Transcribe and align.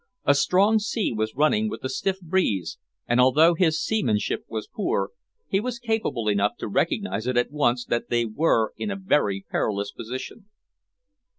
A 0.25 0.33
strong 0.33 0.79
sea 0.79 1.13
was 1.15 1.35
running 1.35 1.69
with 1.69 1.83
a 1.83 1.87
stiff 1.89 2.19
breeze, 2.21 2.79
and 3.07 3.21
although 3.21 3.53
his 3.53 3.79
seamanship 3.79 4.43
was 4.47 4.67
poor, 4.67 5.11
he 5.47 5.59
was 5.59 5.77
capable 5.77 6.27
enough 6.27 6.53
to 6.57 6.67
recognize 6.67 7.27
at 7.27 7.51
once 7.51 7.85
that 7.85 8.09
they 8.09 8.25
were 8.25 8.73
in 8.77 8.89
a 8.89 8.95
very 8.95 9.45
perilous 9.47 9.91
position. 9.91 10.49